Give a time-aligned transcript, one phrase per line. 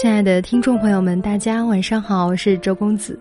[0.00, 3.20] 亲爱的听众朋友们，大家晚上好，我是周公子。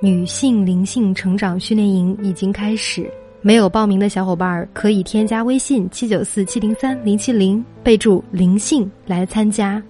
[0.00, 3.08] 女性灵性成长训练营已经开始，
[3.40, 9.80] 没有报名的小伙伴可以添加微信七九四七零三零七零，备注“灵性”来参加。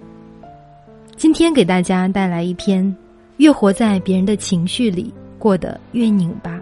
[1.15, 2.95] 今天给大家带来一篇：
[3.37, 6.61] 越活在别人的情绪里，过得越拧巴。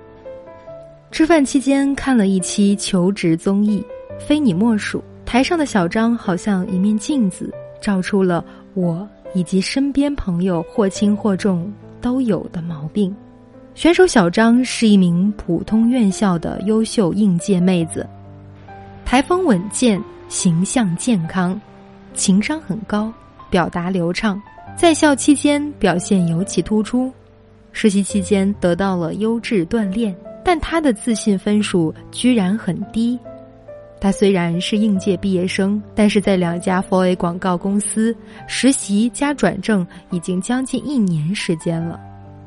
[1.12, 3.84] 吃饭期间看了一期求职综艺，
[4.18, 5.04] 非你莫属。
[5.26, 8.42] 台上的小张好像一面镜子，照出了
[8.76, 9.06] 我。
[9.36, 11.72] 以及身边朋友或轻或重
[12.02, 13.16] 都有的毛病。
[13.76, 18.08] 选手小张是一名普通院校的优秀应届妹子，
[19.04, 21.60] 台风稳健，形象健康，
[22.14, 23.12] 情商很高，
[23.50, 24.42] 表达流畅，
[24.78, 27.12] 在校期间表现尤其突出。
[27.74, 30.16] 实习期间得到了优质锻炼，
[30.46, 33.20] 但他的自信分数居然很低。
[34.06, 38.16] 他虽然是应届毕业生，但是在两家 4A 广告公司
[38.48, 42.00] 实习加转正已经将近一年时间了，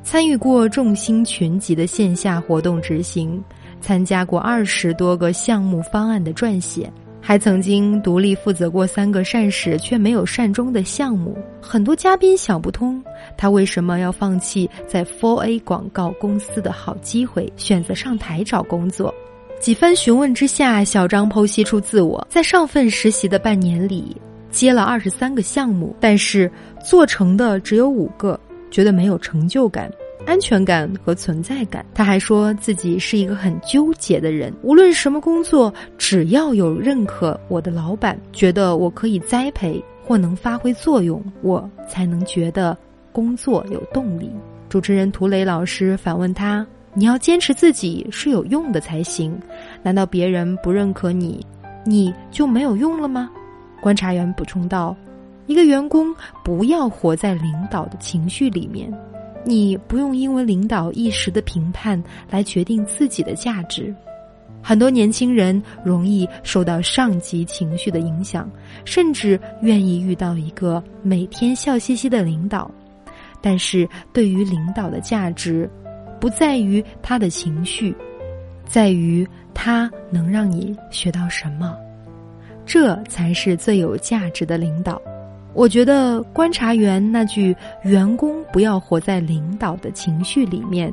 [0.05, 3.42] 参与过众星群集的线下活动执行，
[3.80, 6.88] 参加过二十多个项目方案的撰写，
[7.20, 11.36] 还曾经独立负责过三个善始却没有善终的项目。
[11.60, 13.02] 很多嘉宾想不通，
[13.36, 19.12] 他为什么要放弃在 4A 广告公司的好机会，选择上台找工作。
[19.60, 24.16] 几番询问之下，小张剖析出自我在上份实习的半年里
[24.50, 26.50] 接了二十三个项目，但是
[26.82, 28.38] 做成的只有五个，
[28.70, 29.90] 觉得没有成就感、
[30.24, 31.84] 安全感和存在感。
[31.92, 42.76] 他还说自己是一个很纠结的人，无论什么工作，只要有认可我的老板，觉得我可以栽培或能发挥作用，我才能觉得
[43.12, 44.30] 工作有动力。
[44.68, 46.64] 主持人涂磊老师反问他。
[46.98, 49.41] 你要坚持自己是有用的才行，
[49.84, 51.46] 难道别人不认可你，
[51.86, 53.30] 你就没有用了吗？
[53.80, 54.96] 观察员补充道
[55.46, 58.92] ：“一个员工不要活在领导的情绪里面，
[59.44, 63.94] 你不用因为领导一时的评判来决定自己的价值。
[64.60, 68.50] 很多年轻人容易受到上级情绪的影响，
[68.84, 72.69] 甚至愿意遇到一个每天笑嘻嘻的领导，
[73.41, 75.70] 但是对于领导的价值。”
[76.20, 77.94] 不在于他的情绪，
[78.66, 81.76] 在于他能让你学到什么，
[82.66, 85.00] 这才是最有价值的领导。
[85.54, 90.92] 我觉得观察员那句“员工不要活在领导的情绪里面”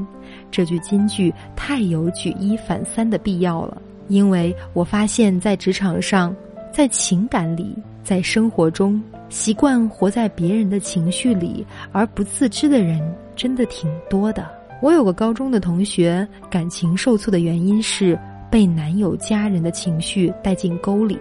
[0.49, 3.79] 这句金句太有举一反三的必要了。
[4.07, 6.35] 因为我发现，在职场上，
[6.71, 13.01] 在情感里，在生活中，习惯活在别人的情绪里而不自知的人，
[13.35, 14.49] 真的挺多的。
[14.81, 18.17] 我有个高中的同学，感情受挫的原因是
[18.51, 21.17] 被男友家人的情绪带进沟里。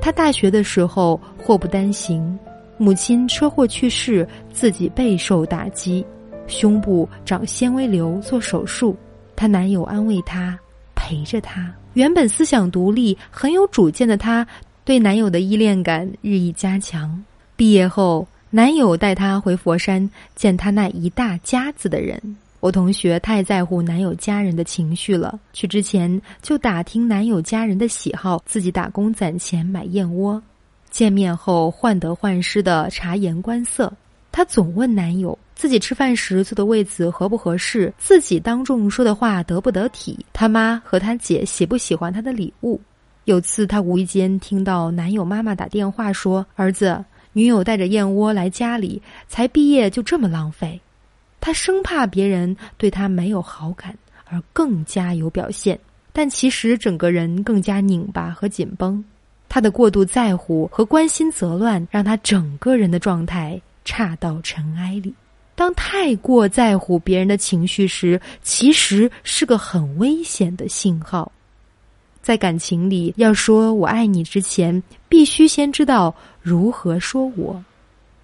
[0.00, 2.38] 她大学的时候祸不单行，
[2.76, 6.04] 母亲车祸去世，自己备受打击，
[6.46, 8.96] 胸部长纤维瘤做手术。
[9.34, 10.56] 她男友安慰她，
[10.94, 11.74] 陪着她。
[11.94, 14.46] 原本思想独立、很有主见的她，
[14.84, 17.20] 对男友的依恋感日益加强。
[17.56, 22.36] 毕业后，男友带她回佛山见他那一大家子的人。
[22.60, 30.42] 我同学太在乎男友家人的情绪了，去之前就打听男友家人的喜好，自己打工攒钱买燕窝。
[30.90, 33.92] 见面后患得患失的察言观色，
[34.32, 42.80] 她总问男友自己吃饭时坐的位子合不合适，自己当众说的话得不得体，他妈和他姐喜不喜欢他的礼物。
[43.24, 47.04] 有次她无意间听到男友妈妈打电话说：“儿子，
[47.34, 50.80] 女友带着燕窝来家里，才毕业就这么浪费。”
[51.40, 55.78] 他生怕别人对他没有好感，而更加有表现，
[56.12, 59.02] 但其实整个人更加拧巴和紧绷。
[59.48, 65.14] 他的过度在乎和关心则乱，让他整个人的状态差到尘埃里。
[65.54, 71.32] 当太过在乎别人的情绪时，其实是个很危险的信号。
[72.20, 77.64] 在感情里，要说我爱你之前，必须先知道如何说我。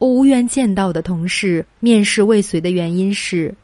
[0.04, 3.54] 我无缘见到的同事面试未遂的原因是，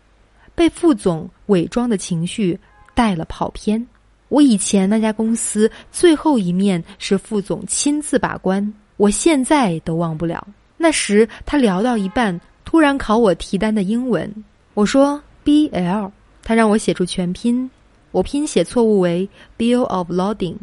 [0.54, 2.58] 被副总伪装的情绪
[2.94, 3.86] 带了跑偏。
[4.30, 10.48] 我以前那家公司最后一面是副总亲自把关，我现在都忘不了。
[10.78, 14.34] 那时他聊到一半，突然考我提单的英文，
[14.72, 16.10] 我说 B L，
[16.42, 17.70] 他让我写出全拼，
[18.12, 19.28] 我拼写错误为
[19.58, 20.56] Bill of Loading，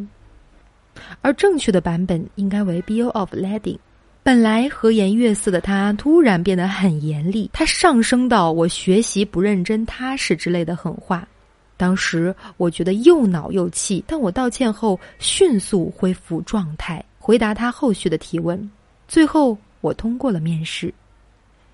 [1.22, 3.78] 而正确的版本应该为 Bill of Lading。
[4.28, 7.50] 本来和颜悦色的他，突然变得很严厉。
[7.54, 11.26] 他上升到我学习不认真、踏实之类的狠话。
[11.78, 18.70] 当时我觉得又恼又气，但我道歉后迅速恢复状态，回答他后续的提问。
[19.08, 20.94] 最后我通过了面试。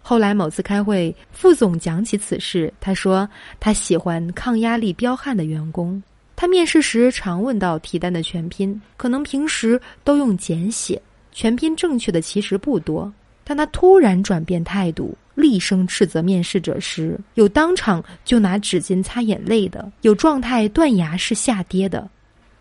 [0.04, 3.28] 后来某次开会，副总讲起此事，他说
[3.60, 6.00] 他喜欢抗压力彪悍的员工。
[6.36, 11.02] 他面试时常问到提单的全拼，可能平时都用简写，
[11.34, 13.12] 全拼正确的其实不多。
[13.44, 22.10] 但他突然转变态度，厉声斥责面试者时，有当场就拿纸巾擦眼泪的，有状态断崖式下跌的，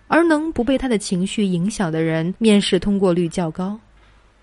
[0.08, 3.78] 而能不被他的情绪影响的人，面试通过率较高。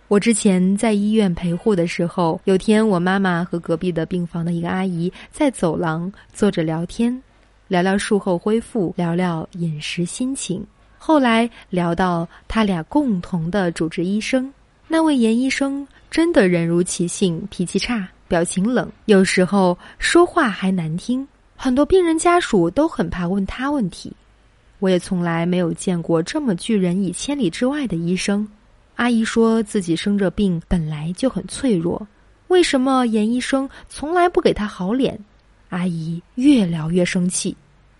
[0.08, 7.22] 我之前在医院陪护的时候，有天我妈妈和隔壁的病房的一个阿姨在走廊坐着聊天，
[7.68, 10.66] 聊聊术后恢复，聊聊饮食心情。
[11.02, 14.54] 后来聊到他俩共同的主治医生，
[14.88, 21.26] 那位严医生真的人如其性，脾气差，表情冷，有时候说话还难听。
[21.56, 24.12] 很多病人家属都很怕问他问题。
[24.80, 28.48] 我也从来没有见过这么拒人以千里之外的医生。
[28.96, 32.06] 阿姨说自己生着病本来就很脆弱，
[32.50, 35.18] 为什么严医生从来不给她好脸？
[35.70, 37.56] 阿姨越聊越生气，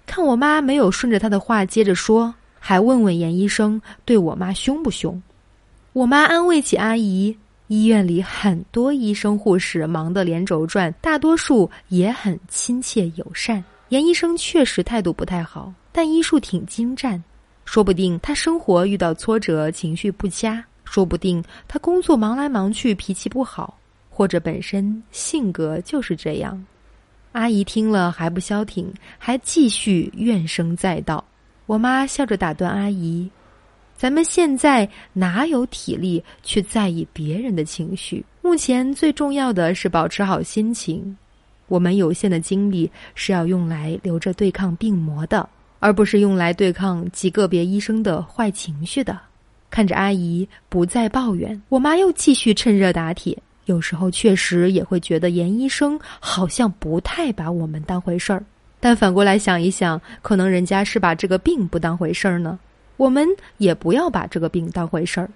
[0.06, 5.22] 看我妈没有顺着她的话接着说，还问问严医生对我妈凶不凶？
[5.94, 7.36] 我妈安慰起阿姨：
[7.68, 13.64] 医院里很多医生护士忙得连轴转，大多数也很亲切友善。
[13.90, 17.24] 严医生确实态度不太好，但医术挺精湛，
[17.66, 20.64] 说不定他生活遇到挫折，情绪不佳。
[20.86, 23.78] 说不定他工作忙来忙去，脾气不好，
[24.10, 26.66] 或者本身性格就是这样。
[27.32, 31.24] 阿姨听了还不消停，还继续怨声载道。
[31.70, 33.30] 我妈笑着打断阿姨
[33.96, 38.26] ：“咱们现在哪有体力去在意别人的情绪？
[38.42, 41.16] 目前最重要的是保持好心情。
[41.68, 49.20] 我们有限的精力是要用来留着对抗病魔的，而不是用来对抗极个别医生的坏情绪的。”
[49.70, 53.38] 看着阿姨不再抱怨，我妈又继续趁热打铁。
[53.66, 58.44] 有时候确实也会觉得严医生好像不太把我们当回事儿，
[58.80, 62.58] 但反过来想一想，可能人家是把这个病不当回事儿呢。
[62.98, 63.28] 我们
[63.58, 65.30] 也不要把这个病当回事儿。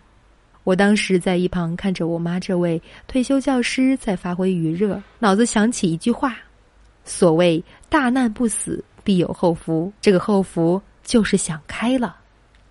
[0.63, 6.37] 我当时在一旁看着我妈这位退休教师在发挥余热，脑子想起一句话：
[7.03, 9.91] 所谓大难不死，必有后福。
[9.99, 12.15] 这个后福就是想开了。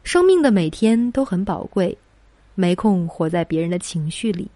[0.04, 1.96] 生命的每天都很宝贵，
[2.54, 4.48] 没空活在别人的情绪里。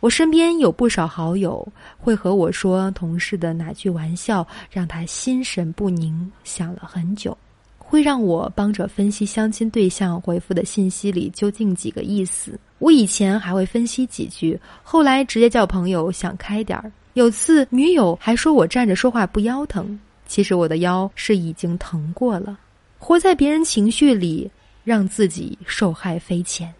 [0.00, 1.66] 我身边有不少好友
[1.98, 7.36] 会和我说同事的哪句玩笑让他心神不宁，想了很久，
[7.78, 12.58] 会让我帮着分析相亲对象回复的信息里究竟几个意思。
[12.78, 16.90] 我以前还会分析几句，后来直接叫朋友想开点儿。
[17.14, 22.58] 有次女友还说我站着说话不腰疼，其实我的腰是已经疼过了。
[22.98, 24.50] 活在别人情绪里。
[24.84, 26.72] 让自己受害匪浅。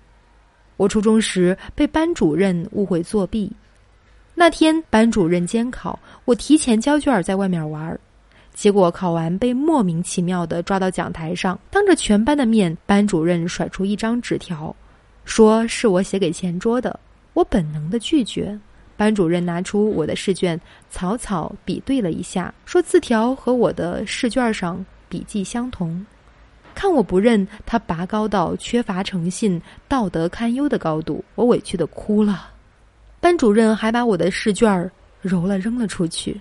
[0.78, 3.52] 我初中时被班主任误会作弊，
[4.32, 7.98] 那天班主任监考，我提前交卷在外面玩，
[8.54, 14.74] 结果考完被莫名其妙的抓到讲台上，当着全班的面，班主任甩出一张纸条，
[15.24, 16.98] 说是我写给前桌的。
[17.34, 18.56] 我本能的拒绝，
[18.96, 20.60] 班主任拿出我的试卷，
[20.90, 26.06] 草草比对了一下，说字条和我的试卷上笔迹相同。
[26.78, 32.50] 看我不认，他拔高到缺乏诚信、道德堪忧的高度，我委屈的哭了。
[33.18, 34.88] 班主任还把我的试卷
[35.20, 36.40] 揉了扔了出去。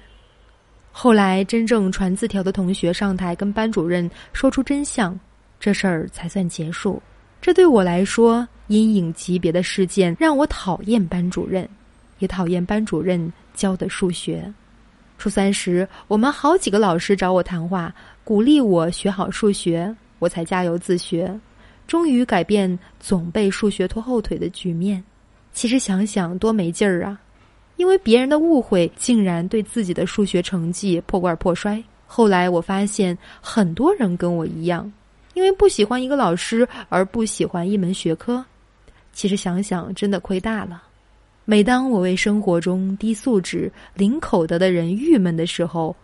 [0.91, 5.19] 后来真正传字条的同学上台跟班主任说出真相，
[5.59, 7.01] 这事儿才算结束。
[7.41, 11.67] 这对我来说阴影级别的事件，让我讨厌班主任，
[12.19, 14.53] 也讨厌班主任教的数学。
[15.17, 17.91] 初三时，我们好几个老师找我谈话，
[18.23, 19.95] 鼓励我学好数学。
[20.19, 21.39] 我才加油自学，
[21.87, 25.03] 终于改变总被数学拖后腿的局面。
[25.53, 27.19] 其实想想多没劲儿啊！
[27.77, 31.81] 因为别人的误会，竟然对自己的数学成绩破罐破摔。
[32.05, 34.91] 后来我发现，很多人跟我一样，
[35.33, 38.43] 因为不喜欢一个老师而不喜欢一门学科。
[39.13, 40.83] 其实想想，真的亏大了。
[41.45, 45.95] 每当我为生活中低素质、零口德的人郁闷的时候，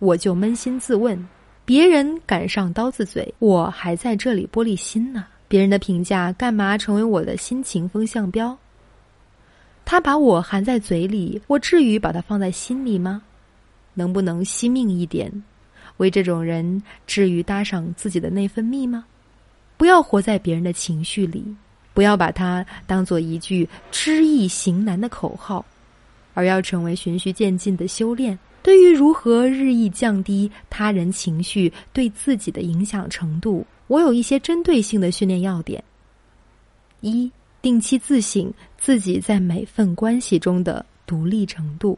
[0.00, 1.28] 我就扪心自问。
[1.68, 5.26] 别人敢上刀子嘴，我还在这里玻璃心呢。
[5.48, 8.56] 别人的评价干嘛成为我的心情风向标？
[9.84, 13.20] 他把我含在嘴里，我至于把他放在心里吗？
[13.92, 15.30] 能不能惜命一点？
[15.98, 19.04] 为这种人，至于搭上自己的内分泌吗？
[19.76, 21.44] 不要活在别人的情绪里，
[21.92, 25.62] 不要把它当做一句知易行难的口号，
[26.32, 28.38] 而要成为循序渐进的修炼。
[28.62, 35.82] 对于如何日益降低他人情绪对自己的影响程度，我有一些针对性的训练要点：
[37.00, 37.30] 一、
[37.62, 41.96] 定期自省自己在每份关系中的独立程度；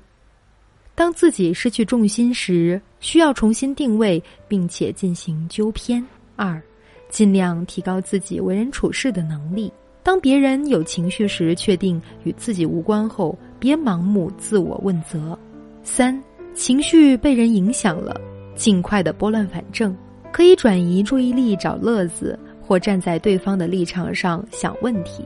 [0.95, 6.05] 当自己失去重心时，需要重新定位，并且进行纠偏。
[6.37, 6.63] 二，
[7.09, 9.73] 尽量提高自己为人处事的能力。
[10.03, 15.39] 当别人有情绪时，确定与自己无关后，别盲目自我问责。
[15.83, 16.23] 三，
[16.61, 18.21] 情绪被人影响了，
[18.55, 19.97] 尽快的拨乱反正，
[20.31, 25.25] 可以转移注意力找乐子，或站在对方的立场上想问题。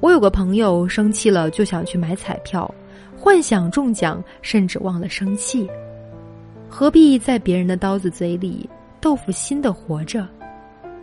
[0.00, 2.74] 我有个朋友生气了就想去买彩票，
[3.14, 5.68] 幻想中奖，甚至忘了生气。
[6.66, 8.66] 何必在别人的刀子嘴里
[9.02, 10.26] 豆腐心的活着？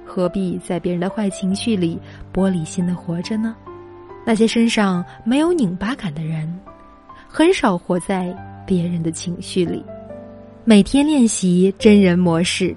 [0.04, 2.00] 何必在别人的坏情绪里
[2.34, 3.56] 玻璃心的活着呢？
[4.26, 6.52] 那些身上没有拧巴感的人，
[7.28, 8.36] 很少活在
[8.66, 9.84] 别人的情绪里。
[10.64, 12.76] 每天练习真人模式：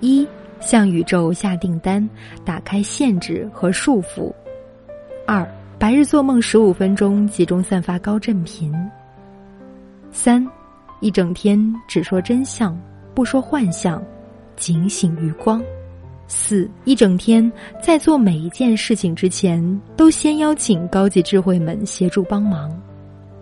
[0.00, 0.26] 一、
[0.60, 2.08] 向宇宙下订单，
[2.44, 4.32] 打开限制和束缚。
[5.26, 8.74] 二、白日做梦十五分钟，集中散发高振频。
[10.10, 10.44] 三、
[11.00, 12.76] 一整天只说真相，
[13.14, 14.02] 不说幻象，
[14.56, 15.62] 警醒余光。
[16.26, 17.50] 四、一整天
[17.82, 22.70] 在做每一件事情之前，都先邀请高级智慧们协助帮忙。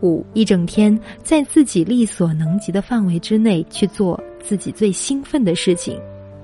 [0.03, 5.99] 五、一整天在自己力所能及的范围之内去做自己最兴奋的事情，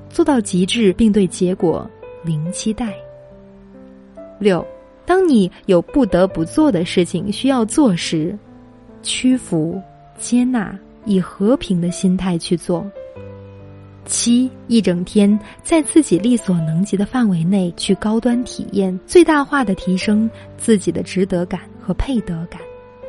[0.09, 1.89] 做到极致，并对结果
[2.25, 2.95] 零期待。
[4.39, 4.65] 六。
[5.07, 8.35] 当你有不得不做的事情需要做时，
[9.03, 9.79] 屈服、
[10.17, 12.91] 接纳，以和平的心态去做。
[14.07, 22.59] 七，一整天在自己力所能及的范围内去高端体验，最大化的提升自己的值得感和配得感。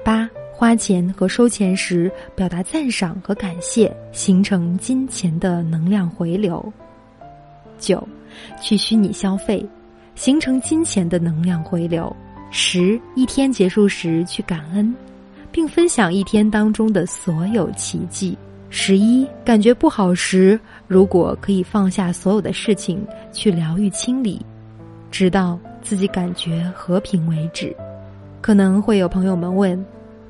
[0.04, 6.72] 八，花钱和收钱时表达赞赏和感谢，形成金钱的能量回流。
[7.78, 8.02] 九，
[8.62, 9.64] 去虚拟消费。
[10.16, 12.16] 形成金钱的能量回流。
[12.50, 14.96] 十一天结束时去感恩，
[15.52, 18.38] 并分享一天当中的所有奇迹。
[18.70, 20.58] 十一感觉不好时，
[20.88, 24.40] 如果可以放下所有的事情去疗愈清理，
[25.12, 27.76] 直到自己感觉和平为止。
[28.40, 29.86] 可能会有朋友们问：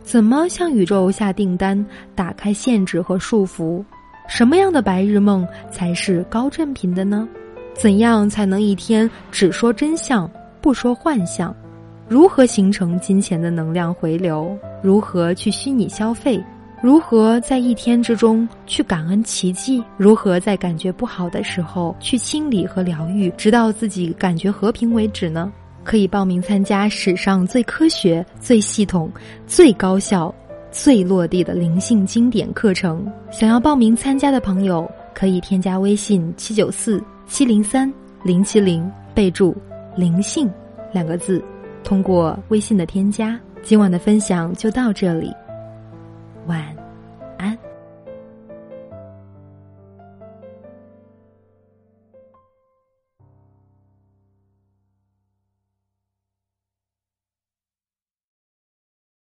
[0.05, 1.83] 怎么向宇宙下订单，
[2.13, 3.83] 打开限制和束缚？
[4.27, 7.27] 什么样的白日梦才是高振频的呢？
[7.73, 10.29] 怎样才能一天只说真相
[10.61, 11.53] 不说幻象？
[12.07, 14.55] 如何形成金钱的能量回流？
[14.83, 16.41] 如何去虚拟消费？
[16.83, 19.83] 如何在一天之中去感恩奇迹？
[19.97, 25.51] 如何在感觉不好的时候去清理和疗愈，直到自己感觉和平为止呢？
[25.85, 29.09] 可以报名参加史上最科学、最系统、
[29.47, 30.33] 最高效、
[30.71, 33.05] 最落地的灵性经典课程。
[33.31, 37.01] 想要报名参加的朋友，可以添加微信七九四。
[37.27, 37.91] 七零三
[38.23, 39.55] 零七零，备注
[39.97, 40.47] “灵性”
[40.93, 41.43] 两个字，
[41.83, 43.39] 通过微信的添加。
[43.63, 45.33] 今晚的分享就到这里，
[46.45, 46.74] 晚。